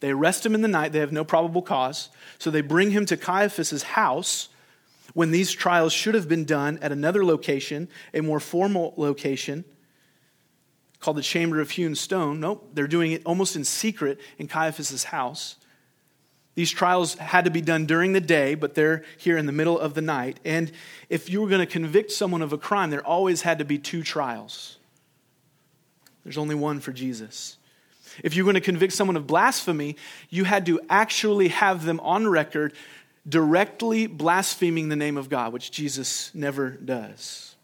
[0.00, 3.06] They arrest him in the night, they have no probable cause, so they bring him
[3.06, 4.48] to Caiaphas' house
[5.14, 9.64] when these trials should have been done at another location, a more formal location
[11.00, 12.40] called the Chamber of Hewn Stone.
[12.40, 15.56] Nope, they're doing it almost in secret in Caiaphas' house.
[16.54, 19.78] These trials had to be done during the day, but they're here in the middle
[19.78, 20.40] of the night.
[20.44, 20.72] And
[21.10, 23.78] if you were going to convict someone of a crime, there always had to be
[23.78, 24.78] two trials.
[26.24, 27.58] There's only one for Jesus.
[28.22, 29.96] If you were going to convict someone of blasphemy,
[30.30, 32.72] you had to actually have them on record
[33.28, 37.56] directly blaspheming the name of God, which Jesus never does.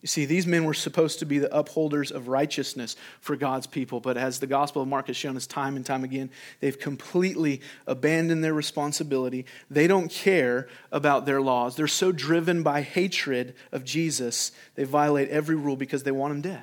[0.00, 3.98] You see, these men were supposed to be the upholders of righteousness for God's people,
[3.98, 7.60] but as the Gospel of Mark has shown us time and time again, they've completely
[7.84, 9.44] abandoned their responsibility.
[9.68, 11.74] They don't care about their laws.
[11.74, 16.42] They're so driven by hatred of Jesus, they violate every rule because they want him
[16.42, 16.62] dead.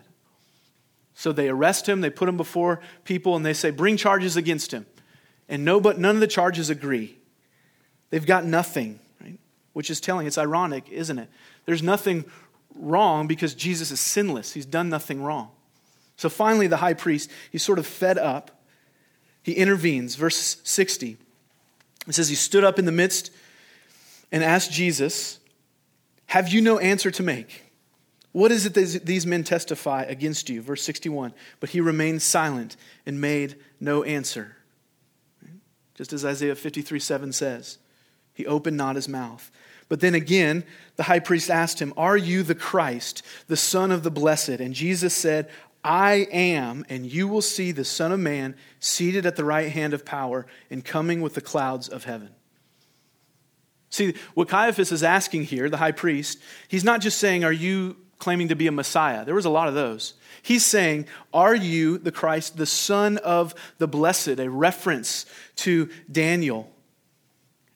[1.16, 4.72] So they arrest him, they put him before people, and they say, Bring charges against
[4.72, 4.86] him.
[5.48, 7.18] And no, but none of the charges agree.
[8.10, 9.40] They've got nothing, right?
[9.74, 10.28] Which is telling.
[10.28, 11.30] It's ironic, isn't it?
[11.66, 12.26] There's nothing
[12.76, 14.54] wrong because Jesus is sinless.
[14.54, 15.50] He's done nothing wrong.
[16.18, 18.52] So finally, the high priest, he's sort of fed up.
[19.42, 20.16] He intervenes.
[20.16, 21.18] Verse 60.
[22.08, 23.32] It says, He stood up in the midst
[24.32, 25.40] and asked Jesus,
[26.28, 27.65] Have you no answer to make?
[28.36, 30.62] What is it that these men testify against you?
[30.62, 31.34] Verse 61.
[31.62, 34.58] But he remained silent and made no answer.
[35.94, 37.78] Just as Isaiah 53 7 says,
[38.34, 39.50] he opened not his mouth.
[39.88, 40.66] But then again,
[40.98, 44.50] the high priest asked him, Are you the Christ, the Son of the Blessed?
[44.50, 45.50] And Jesus said,
[45.82, 49.94] I am, and you will see the Son of Man seated at the right hand
[49.94, 52.32] of power and coming with the clouds of heaven.
[53.92, 57.96] See, what Caiaphas is asking here, the high priest, he's not just saying, Are you
[58.20, 59.26] claiming to be a Messiah?
[59.26, 60.14] There was a lot of those.
[60.42, 64.40] He's saying, Are you the Christ, the Son of the Blessed?
[64.40, 65.26] A reference
[65.58, 66.72] to Daniel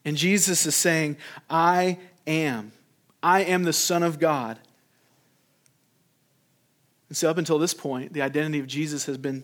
[0.05, 1.17] and Jesus is saying,
[1.49, 2.71] I am.
[3.21, 4.57] I am the Son of God.
[7.09, 9.43] And so, up until this point, the identity of Jesus has been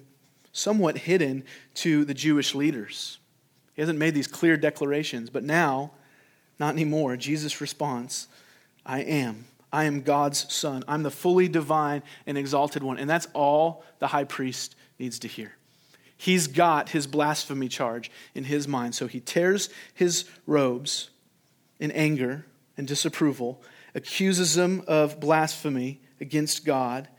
[0.54, 1.44] somewhat hidden
[1.76, 3.20] to the Jewish leaders.
[3.74, 5.92] He hasn't made these clear declarations, but now,
[6.58, 7.18] not anymore.
[7.18, 8.28] Jesus responds,
[8.86, 9.46] I am.
[9.76, 10.86] I am God's Son.
[10.88, 12.98] I'm the fully divine and exalted one.
[12.98, 15.54] And that's all the high priest needs to hear.
[16.16, 18.96] He's got his blasphemy charge in his mind.
[18.96, 21.10] So he tears his robes
[21.78, 22.46] in anger
[22.78, 23.62] and disapproval,
[23.94, 27.10] accuses them of blasphemy against God.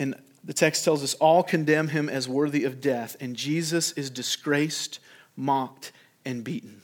[0.00, 3.16] And the text tells us all condemn him as worthy of death.
[3.20, 4.98] And Jesus is disgraced,
[5.36, 5.92] mocked,
[6.24, 6.82] and beaten.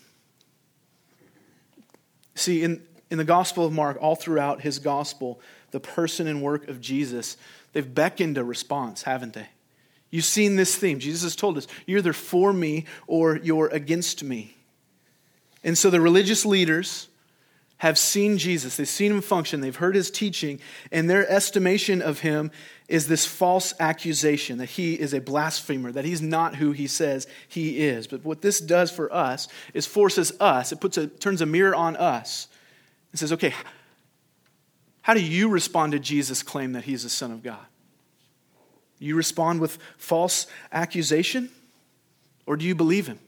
[2.37, 2.81] See, in,
[3.13, 5.39] in the Gospel of Mark, all throughout his gospel,
[5.71, 7.37] the person and work of Jesus,
[7.75, 9.49] they've beckoned a response, haven't they?
[10.11, 10.99] You've seen this theme.
[10.99, 14.57] Jesus has told us you're either for me or you're against me.
[15.63, 17.09] And so the religious leaders
[17.77, 20.59] have seen Jesus, they've seen him function, they've heard his teaching,
[20.91, 22.51] and their estimation of him
[22.89, 27.27] is this false accusation that he is a blasphemer, that he's not who he says
[27.47, 28.07] he is.
[28.07, 31.75] But what this does for us is forces us, it puts a, turns a mirror
[31.75, 32.49] on us
[33.13, 33.55] and says, okay,
[35.03, 37.65] how do you respond to Jesus' claim that he's the Son of God?
[38.99, 41.51] You respond with false accusation?
[42.47, 43.19] Or do you believe him?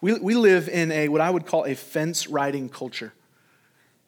[0.00, 3.12] We, we live in a what I would call a fence riding culture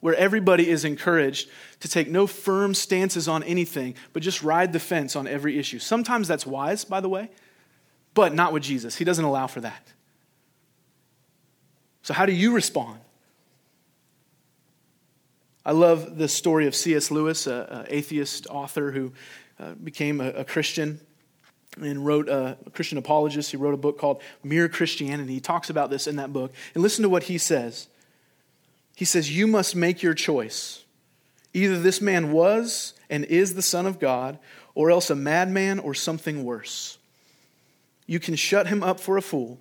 [0.00, 1.48] where everybody is encouraged
[1.80, 5.78] to take no firm stances on anything, but just ride the fence on every issue.
[5.78, 7.30] Sometimes that's wise, by the way,
[8.12, 8.96] but not with Jesus.
[8.96, 9.92] He doesn't allow for that.
[12.02, 13.00] So, how do you respond?
[15.66, 17.10] I love the story of C.S.
[17.10, 19.12] Lewis, an atheist author who
[19.58, 21.00] uh, became a, a, Christian
[21.80, 23.50] and wrote a, a Christian apologist.
[23.50, 25.34] He wrote a book called Mere Christianity.
[25.34, 26.52] He talks about this in that book.
[26.74, 27.88] And listen to what he says.
[28.94, 30.84] He says, You must make your choice.
[31.54, 34.38] Either this man was and is the Son of God,
[34.74, 36.98] or else a madman or something worse.
[38.06, 39.58] You can shut him up for a fool.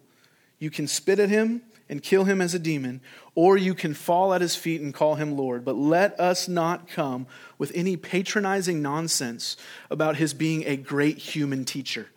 [0.60, 3.02] You can spit at him and kill him as a demon,
[3.36, 5.66] or you can fall at his feet and call him Lord.
[5.66, 7.26] But let us not come
[7.58, 9.58] with any patronizing nonsense
[9.90, 12.08] about his being a great human teacher.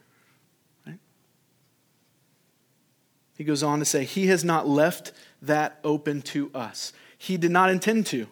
[0.87, 0.99] Right?
[3.37, 6.93] He goes on to say, He has not left that open to us.
[7.17, 8.29] He did not intend to.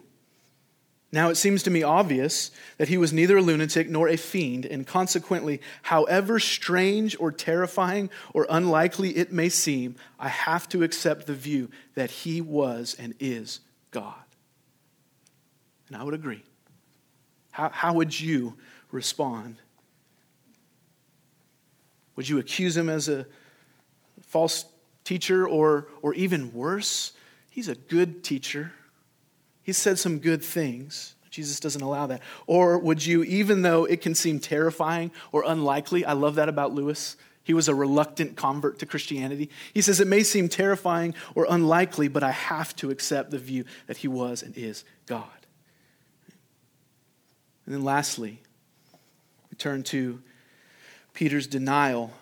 [1.14, 4.66] Now it seems to me obvious that he was neither a lunatic nor a fiend,
[4.66, 11.29] and consequently, however strange or terrifying or unlikely it may seem, I have to accept
[11.29, 13.61] the view that he was and is
[13.92, 14.24] God.
[15.87, 16.42] And I would agree.
[17.53, 18.55] How, how would you
[18.90, 19.59] respond?
[22.16, 23.24] Would you accuse him as a
[24.20, 24.64] false
[25.05, 27.12] teacher, or, or even worse,
[27.50, 28.72] he's a good teacher?
[29.64, 31.14] He said some good things.
[31.31, 32.20] Jesus doesn't allow that.
[32.46, 36.72] Or would you, even though it can seem terrifying or unlikely, I love that about
[36.72, 37.16] Lewis.
[37.42, 39.50] He was a reluctant convert to Christianity.
[39.72, 43.64] He says, It may seem terrifying or unlikely, but I have to accept the view
[43.87, 45.24] that he was and is God.
[47.66, 48.40] And then lastly,
[49.50, 50.22] we turn to
[51.14, 52.12] Peter's denial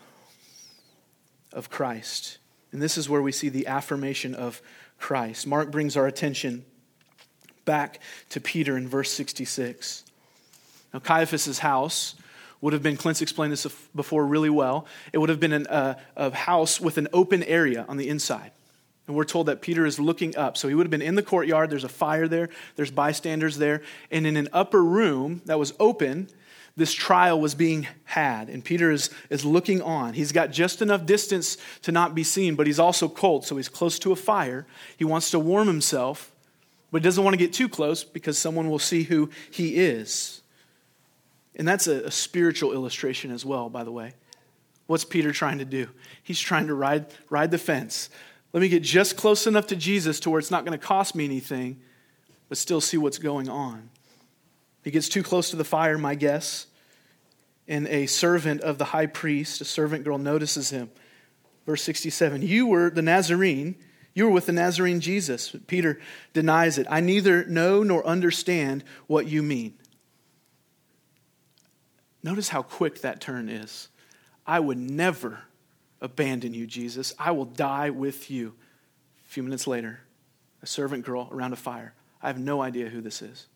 [1.52, 2.38] of Christ.
[2.70, 4.62] And this is where we see the affirmation of
[4.98, 5.46] Christ.
[5.46, 6.64] Mark brings our attention
[7.64, 10.05] back to Peter in verse 66.
[10.92, 12.14] Now, Caiaphas' house
[12.61, 15.94] would have been, Clint's explained this before really well, it would have been an, uh,
[16.16, 18.53] a house with an open area on the inside.
[19.07, 20.57] And we're told that Peter is looking up.
[20.57, 21.70] So he would have been in the courtyard.
[21.70, 23.83] There's a fire there, there's bystanders there.
[24.11, 26.29] And in an upper room that was open,
[26.77, 28.48] this trial was being had.
[28.48, 30.14] And Peter is, is looking on.
[30.14, 33.44] He's got just enough distance to not be seen, but he's also cold.
[33.44, 34.66] So he's close to a fire.
[34.96, 36.32] He wants to warm himself,
[36.92, 40.42] but he doesn't want to get too close because someone will see who he is.
[41.57, 44.12] And that's a, a spiritual illustration as well, by the way.
[44.87, 45.88] What's Peter trying to do?
[46.22, 48.11] He's trying to ride, ride the fence.
[48.52, 51.14] Let me get just close enough to Jesus to where it's not going to cost
[51.14, 51.81] me anything,
[52.50, 53.88] but still see what's going on.
[54.85, 56.66] He gets too close to the fire, my guess,
[57.66, 60.90] and a servant of the high priest, a servant girl, notices him.
[61.64, 63.76] Verse 67 You were the Nazarene.
[64.14, 65.55] You were with the Nazarene Jesus.
[65.66, 65.98] Peter
[66.33, 66.87] denies it.
[66.90, 69.75] I neither know nor understand what you mean.
[72.22, 73.88] Notice how quick that turn is.
[74.46, 75.40] I would never
[76.01, 77.14] abandon you, Jesus.
[77.18, 78.55] I will die with you.
[79.25, 80.01] A few minutes later,
[80.62, 81.94] a servant girl around a fire.
[82.22, 83.46] I have no idea who this is.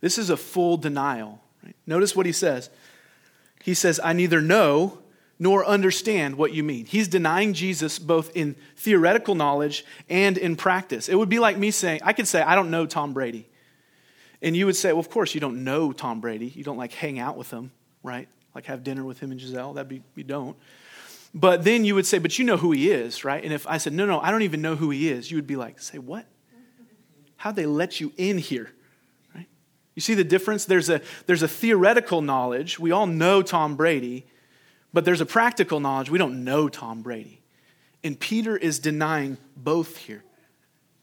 [0.00, 1.40] This is a full denial.
[1.62, 1.76] Right?
[1.86, 2.70] Notice what he says.
[3.62, 4.98] He says, I neither know
[5.38, 6.86] nor understand what you mean.
[6.86, 11.08] He's denying Jesus both in theoretical knowledge and in practice.
[11.08, 13.46] It would be like me saying, I could say, I don't know Tom Brady.
[14.42, 16.46] And you would say, well, of course, you don't know Tom Brady.
[16.54, 17.70] You don't like hang out with him,
[18.02, 18.28] right?
[18.54, 19.74] Like have dinner with him and Gisele.
[19.74, 20.56] That'd be, you don't.
[21.34, 23.44] But then you would say, but you know who he is, right?
[23.44, 25.46] And if I said, no, no, I don't even know who he is, you would
[25.46, 26.24] be like, say, what?
[27.36, 28.72] How'd they let you in here?
[29.34, 29.46] Right?
[29.94, 30.64] You see the difference?
[30.64, 32.78] There's a, there's a theoretical knowledge.
[32.78, 34.26] We all know Tom Brady,
[34.96, 36.08] but there's a practical knowledge.
[36.08, 37.42] We don't know Tom Brady.
[38.02, 40.24] And Peter is denying both here.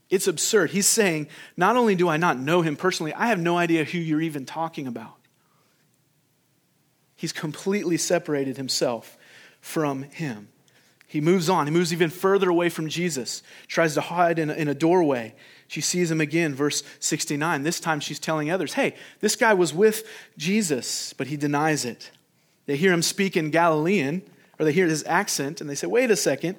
[0.09, 0.71] It's absurd.
[0.71, 1.27] He's saying,
[1.57, 4.47] not only do I not know him personally, I have no idea who you're even
[4.47, 5.13] talking about.
[7.15, 9.15] He's completely separated himself
[9.61, 10.47] from him.
[11.05, 11.67] He moves on.
[11.67, 15.35] He moves even further away from Jesus, tries to hide in a, in a doorway.
[15.67, 17.61] She sees him again, verse 69.
[17.61, 20.03] This time she's telling others, hey, this guy was with
[20.35, 22.09] Jesus, but he denies it.
[22.65, 24.21] They hear him speak in Galilean,
[24.57, 26.55] or they hear his accent, and they say, wait a second.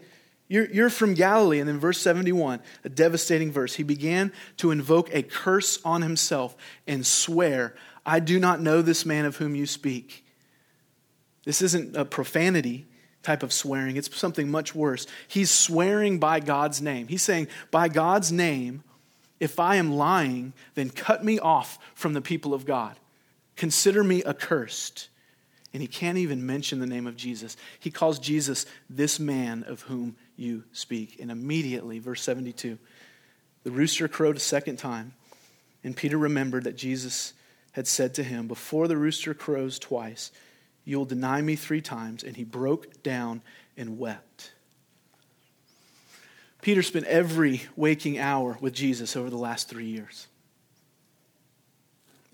[0.48, 1.60] You're, you're from Galilee.
[1.60, 3.74] And then, verse 71, a devastating verse.
[3.74, 9.06] He began to invoke a curse on himself and swear, I do not know this
[9.06, 10.24] man of whom you speak.
[11.44, 12.86] This isn't a profanity
[13.22, 15.06] type of swearing, it's something much worse.
[15.26, 17.08] He's swearing by God's name.
[17.08, 18.84] He's saying, By God's name,
[19.40, 22.96] if I am lying, then cut me off from the people of God.
[23.56, 25.08] Consider me accursed.
[25.74, 27.56] And he can't even mention the name of Jesus.
[27.80, 31.18] He calls Jesus this man of whom you speak.
[31.20, 32.78] And immediately, verse 72,
[33.64, 35.14] the rooster crowed a second time,
[35.82, 37.32] and Peter remembered that Jesus
[37.72, 40.30] had said to him, Before the rooster crows twice,
[40.84, 42.22] you will deny me three times.
[42.22, 43.42] And he broke down
[43.76, 44.52] and wept.
[46.62, 50.28] Peter spent every waking hour with Jesus over the last three years.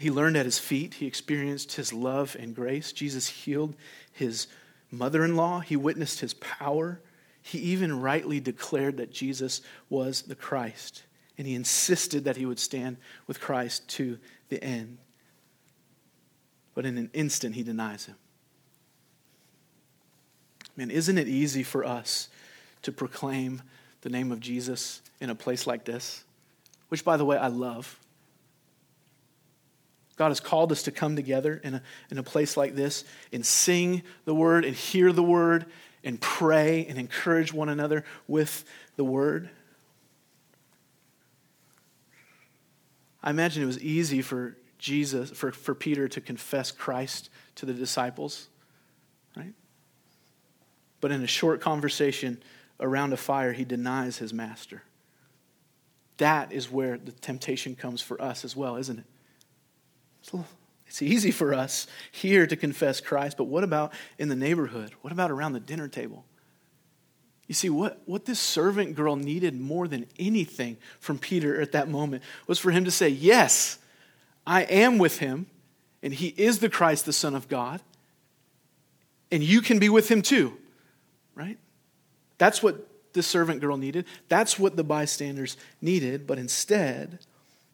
[0.01, 0.95] He learned at his feet.
[0.95, 2.91] He experienced his love and grace.
[2.91, 3.77] Jesus healed
[4.11, 4.47] his
[4.91, 5.61] mother in law.
[5.61, 7.03] He witnessed his power.
[7.43, 9.61] He even rightly declared that Jesus
[9.91, 11.03] was the Christ.
[11.37, 14.97] And he insisted that he would stand with Christ to the end.
[16.75, 18.17] But in an instant, he denies him.
[20.79, 22.31] Man, isn't it easy for us
[22.83, 23.61] to proclaim
[24.01, 26.25] the name of Jesus in a place like this?
[26.89, 28.01] Which, by the way, I love.
[30.21, 33.45] God has called us to come together in a, in a place like this and
[33.47, 35.65] sing the word and hear the word
[36.05, 38.67] and pray and encourage one another with
[38.97, 39.49] the word.
[43.23, 47.73] I imagine it was easy for Jesus, for, for Peter to confess Christ to the
[47.73, 48.49] disciples,
[49.35, 49.55] right?
[51.01, 52.43] But in a short conversation
[52.79, 54.83] around a fire, he denies his master.
[56.19, 59.05] That is where the temptation comes for us as well, isn't it?
[60.87, 64.93] It's easy for us here to confess Christ, but what about in the neighborhood?
[65.03, 66.25] What about around the dinner table?
[67.47, 71.89] You see, what, what this servant girl needed more than anything from Peter at that
[71.89, 73.79] moment was for him to say, Yes,
[74.47, 75.47] I am with him,
[76.03, 77.81] and he is the Christ, the Son of God,
[79.31, 80.57] and you can be with him too.
[81.35, 81.59] right?
[82.39, 84.07] That's what the servant girl needed.
[84.29, 86.27] That's what the bystanders needed.
[86.27, 87.19] But instead,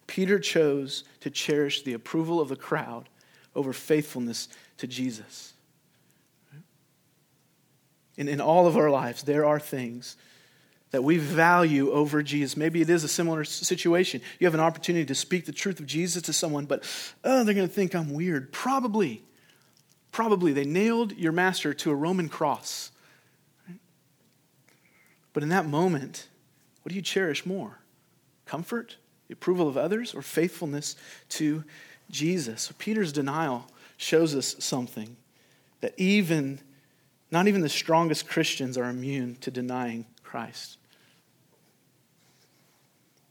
[0.07, 3.09] Peter chose to cherish the approval of the crowd
[3.55, 4.49] over faithfulness
[4.79, 5.55] to Jesus.
[8.19, 10.17] And in all of our lives, there are things
[10.91, 12.57] that we value over Jesus.
[12.57, 14.23] Maybe it is a similar situation.
[14.39, 16.85] You have an opportunity to speak the truth of Jesus to someone, but
[17.25, 18.53] oh, they're going to think I'm weird.
[18.53, 19.23] Probably.
[20.13, 20.53] Probably.
[20.53, 22.93] They nailed your master to a Roman cross.
[25.33, 26.29] But in that moment,
[26.83, 27.81] what do you cherish more?
[28.47, 28.97] Comfort,
[29.29, 30.97] the approval of others, or faithfulness
[31.31, 31.65] to
[32.11, 32.63] Jesus?
[32.63, 33.67] So Peter's denial
[33.97, 35.17] shows us something
[35.81, 36.61] that even
[37.31, 40.79] not even the strongest Christians are immune to denying Christ.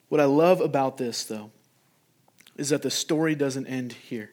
[0.10, 1.52] What I love about this, though,
[2.58, 4.32] is that the story doesn't end here.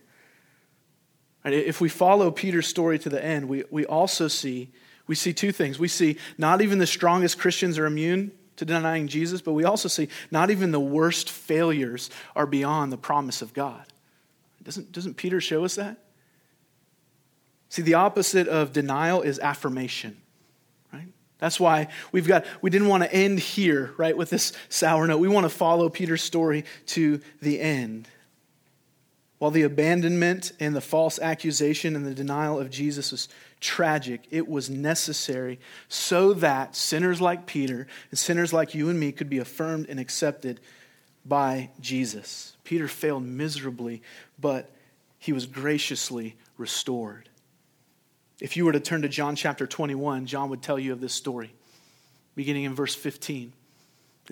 [1.45, 4.71] If we follow Peter's story to the end, we, we also see
[5.09, 5.79] we see two things.
[5.79, 8.31] We see not even the strongest Christians are immune
[8.67, 12.97] to denying Jesus, but we also see not even the worst failures are beyond the
[12.97, 13.85] promise of God.
[14.63, 15.99] Doesn't, doesn't Peter show us that?
[17.69, 20.17] See, the opposite of denial is affirmation,
[20.93, 21.09] right?
[21.39, 25.19] That's why we've got, we didn't want to end here, right, with this sour note.
[25.19, 28.09] We want to follow Peter's story to the end.
[29.43, 33.29] While the abandonment and the false accusation and the denial of Jesus was
[33.59, 39.11] tragic, it was necessary so that sinners like Peter and sinners like you and me
[39.11, 40.61] could be affirmed and accepted
[41.27, 42.57] by Jesus.
[42.63, 44.01] Peter failed miserably,
[44.39, 44.71] but
[45.19, 47.29] he was graciously restored.
[48.41, 51.15] If you were to turn to John chapter 21, John would tell you of this
[51.15, 51.53] story,
[52.37, 53.53] beginning in verse 15.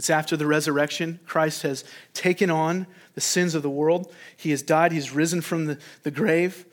[0.01, 1.21] It's after the resurrection.
[1.27, 1.85] Christ has
[2.15, 4.11] taken on the sins of the world.
[4.35, 4.93] He has died.
[4.93, 6.65] He's risen from the, the grave.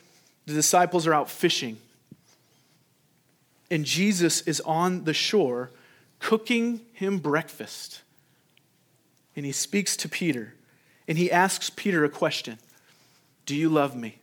[0.45, 1.77] The disciples are out fishing.
[3.69, 5.71] And Jesus is on the shore
[6.19, 8.01] cooking him breakfast.
[9.35, 10.53] And he speaks to Peter.
[11.05, 12.59] And he asks Peter a question
[13.45, 14.19] Do you love me?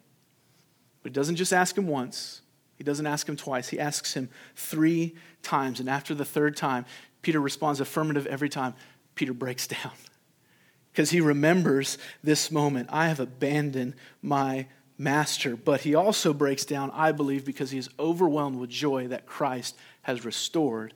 [1.03, 2.41] But he doesn't just ask him once,
[2.79, 3.69] he doesn't ask him twice.
[3.69, 5.79] He asks him three times.
[5.79, 6.87] And after the third time,
[7.25, 8.75] Peter responds affirmative every time.
[9.15, 9.93] Peter breaks down
[10.93, 12.89] because he remembers this moment.
[12.93, 14.67] I have abandoned my
[14.99, 15.57] master.
[15.57, 19.77] But he also breaks down, I believe, because he is overwhelmed with joy that Christ
[20.03, 20.95] has restored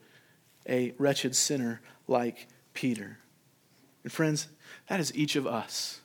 [0.69, 3.19] a wretched sinner like Peter.
[4.05, 4.49] And friends,
[4.89, 6.01] that is each of us.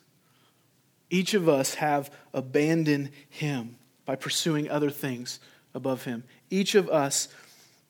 [1.10, 5.38] Each of us have abandoned him by pursuing other things
[5.74, 6.24] above him.
[6.50, 7.28] Each of us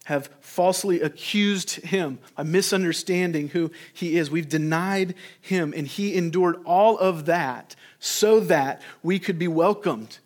[0.05, 4.31] have falsely accused him by misunderstanding who he is.
[4.31, 10.19] We've denied him, and he endured all of that so that we could be welcomed.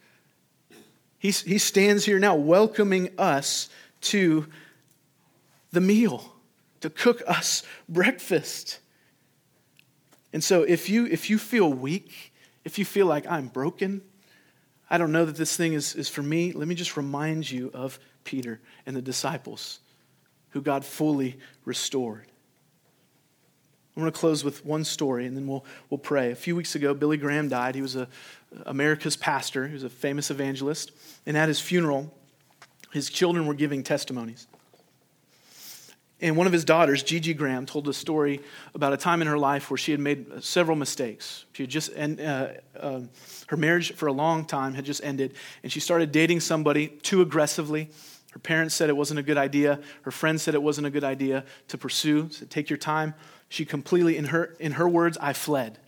[1.19, 3.69] He, he stands here now welcoming us
[4.03, 4.47] to
[5.73, 6.33] the meal,
[6.81, 8.81] to cook us breakfast.
[10.33, 12.33] And so if you, if you feel weak,
[12.65, 14.03] if you feel like I'm broken,
[14.91, 17.71] I don't know that this thing is, is for me, let me just remind you
[17.75, 17.99] of
[18.29, 19.81] Peter and the disciples
[20.51, 22.27] who God fully restored.
[23.97, 26.31] I'm going to close with one story and then we'll, we'll pray.
[26.31, 27.75] A few weeks ago, Billy Graham died.
[27.75, 28.07] He was a,
[28.67, 30.93] America's pastor, he was a famous evangelist.
[31.25, 32.15] And at his funeral,
[32.93, 34.47] his children were giving testimonies.
[36.21, 38.41] And one of his daughters, Gigi Graham, told a story
[38.75, 41.47] about a time in her life where she had made several mistakes.
[41.55, 42.49] She had just, and uh,
[42.79, 43.01] uh,
[43.47, 47.23] her marriage for a long time had just ended, and she started dating somebody too
[47.23, 47.89] aggressively
[48.33, 49.81] her parents said it wasn't a good idea.
[50.03, 52.29] Her friends said it wasn't a good idea to pursue.
[52.31, 53.15] So take your time.
[53.49, 55.79] She completely, in her, in her words, I fled.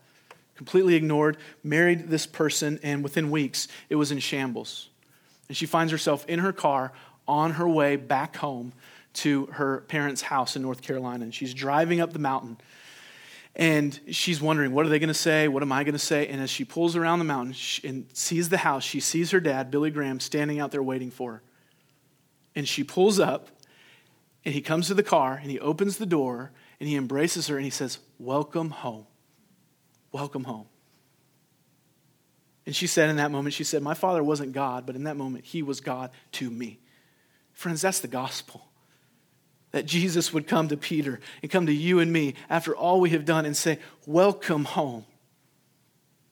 [0.57, 4.89] Completely ignored, married this person, and within weeks, it was in shambles.
[5.49, 6.93] And she finds herself in her car
[7.27, 8.73] on her way back home
[9.13, 11.25] to her parents' house in North Carolina.
[11.25, 12.57] And she's driving up the mountain.
[13.57, 15.49] And she's wondering, what are they going to say?
[15.49, 16.29] What am I going to say?
[16.29, 19.71] And as she pulls around the mountain and sees the house, she sees her dad,
[19.71, 21.43] Billy Graham, standing out there waiting for her.
[22.55, 23.49] And she pulls up,
[24.45, 27.57] and he comes to the car, and he opens the door, and he embraces her,
[27.57, 29.07] and he says, Welcome home.
[30.13, 30.67] Welcome home.
[32.67, 35.17] And she said in that moment, she said, My father wasn't God, but in that
[35.17, 36.79] moment, he was God to me.
[37.53, 38.67] Friends, that's the gospel.
[39.73, 43.11] That Jesus would come to Peter and come to you and me after all we
[43.11, 45.05] have done and say, Welcome home.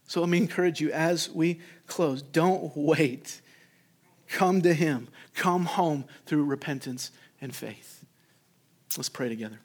[0.06, 3.40] So let me encourage you as we close don't wait.
[4.28, 5.08] Come to him.
[5.38, 8.04] Come home through repentance and faith.
[8.96, 9.60] Let's pray together.